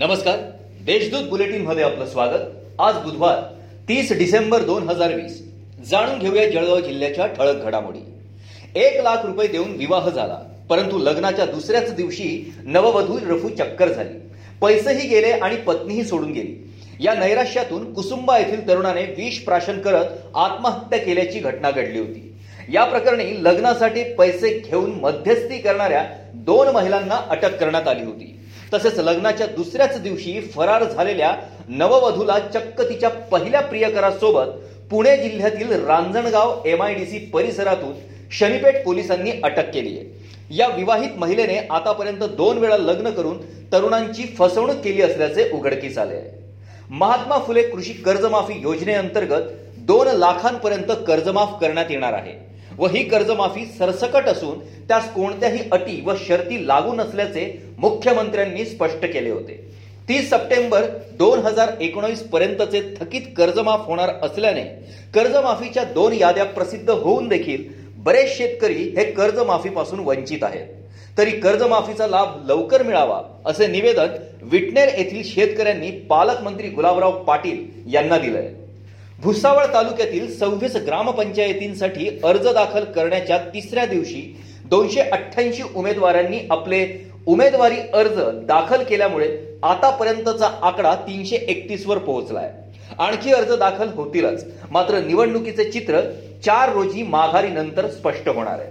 [0.00, 0.38] नमस्कार.
[0.80, 2.40] देशदूत बुलेटिनमध्ये आपलं स्वागत.
[2.78, 3.40] आज बुधवार
[3.88, 5.52] तीस डिसेंबर दोन हजार वीस.
[5.90, 7.98] जाणून घेऊया जळगाव जिल्ह्याच्या ठळक घडामोडी.
[8.80, 10.66] एक लाख रुपये देऊन विवाह झाला.
[10.70, 14.18] परंतु लग्नाच्या दुसऱ्याच दिवशी नववधू रफू चक्कर झाली.
[14.60, 16.72] पैसेही गेले आणि पत्नीही सोडून गेली.
[17.00, 20.04] या नैराश्यातून कुसुंबा येथील तरुणाने विष प्राशन करत
[20.34, 22.34] आत्महत्या केल्याची घटना घडली होती.
[22.72, 26.04] या प्रकरणी लग्नासाठी पैसे घेऊन मध्यस्थी करणाऱ्या
[26.34, 28.37] दोन महिलांना अटक करण्यात आली होती.
[28.72, 31.34] तसेच लग्नाच्या दुसऱ्याच दिवशी फरार झालेल्या
[31.68, 34.52] नववधूला चक्क तिच्या पहिल्या प्रियकरासोबत
[34.90, 37.92] पुणे जिल्ह्यातील Ranjangaon M I D C परिसरातून
[38.32, 40.16] शनीपेठ पोलिसांनी अटक केली आहे.
[40.50, 43.38] या विवाहित महिलेने आतापर्यंत दोन वेळा लग्न करून
[43.72, 46.30] तरुणांची फसवणूक केली असल्याचे उघडकीस आले आहे.
[46.90, 49.50] महात्मा फुले कृषी कर्जमाफी योजनेअंतर्गत
[49.86, 52.36] दोन लाखांपर्यंत कर्जमाफ करण्यात येणार आहे
[52.78, 57.44] व ही कर्जमाफी सरसकट असून त्यास कोणत्याही अटी व शर्ती लागू नसल्याचे
[57.78, 59.52] मुख्यमंत्र्यांनी स्पष्ट केले होते.
[60.08, 60.84] तीस सप्टेंबर
[61.18, 64.62] दोन हजार एकोणीस पर्यंतचे थकीत कर्जमाफ होणार असल्याने
[65.14, 67.64] कर्जमाफीच्या दोन याद्या प्रसिद्ध होऊन देखील
[68.04, 70.66] बरेच शेतकरी हे कर्जमाफीपासून वंचित आहेत.
[71.18, 78.48] तरी कर्जमाफीचा लाभ लवकर मिळावा असे निवेदन विटनेर येथील शेतकऱ्यांनी पालकमंत्री गुलाबराव पाटील यांना दिलंय.
[79.22, 84.22] भुसावळ तालुक्यातील सव्वीस ग्रामपंचायतींसाठी अर्ज दाखल करण्याच्या तिसऱ्या दिवशी
[84.64, 86.84] दोनशे अठ्ठ्याऐंशी उमेदवारांनी आपले
[87.28, 89.26] उमेदवारी अर्ज दाखल केल्यामुळे
[89.62, 92.50] आतापर्यंतचा आकडा तीनशे एकतीस वर पोहोचलाय.
[92.98, 94.44] आणखी अर्ज दाखल होतीलच.
[94.70, 96.00] मात्र निवडणुकीचे चित्र
[96.44, 98.70] चार रोजी माघारी नंतर स्पष्ट होणार आहे.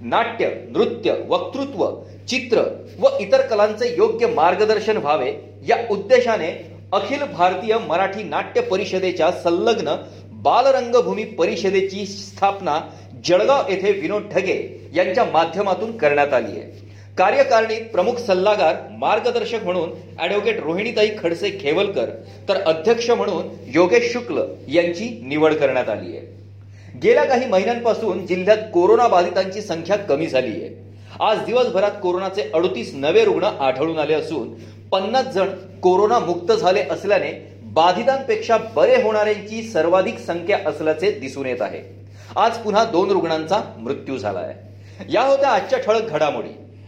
[0.00, 1.84] नाट्य नृत्य वक्तृत्व
[2.28, 2.62] चित्र
[3.00, 5.32] व इतर कलांचे योग्य मार्गदर्शन व्हावे
[5.68, 6.50] या उद्देशाने
[6.92, 9.94] अखिल भारतीय मराठी नाट्य परिषदेच्या संलग्न
[10.42, 12.78] बालरंगभूमी परिषदेची स्थापना
[13.24, 14.56] जळगाव येथे विनोद ढगे
[14.94, 16.90] यांच्या माध्यमातून करण्यात आली आहे.
[17.18, 22.10] कार्यकारिणीत प्रमुख सल्लागार मार्गदर्शक म्हणून ॲडव्होकेट रोहिणीताई खडसे खेवलकर
[22.48, 26.26] तर अध्यक्ष म्हणून योगेश शुक्ल यांची निवड करण्यात आली आहे.
[27.02, 30.70] गेल्या काही महिन्यांपासून जिल्ह्यात कोरोना बाधितांची संख्या कमी झाली आहे.
[31.20, 34.48] आज दिवसभरात कोरोनाचे अडतीस नवे रुग्ण आढळून आले असून
[34.92, 35.48] पन्नास जण
[35.82, 37.32] कोरोना मुक्त झाले असल्याने
[37.74, 41.82] बाधितांपेक्षा बरे होणाऱ्यांची सर्वाधिक संख्या असल्याचे दिसून येत आहे.
[42.36, 45.12] आज पुन्हा दोन रुग्णांचा मृत्यू झाला आहे.
[45.12, 46.48] या होत्या आजच्या ठळक घडामोडी.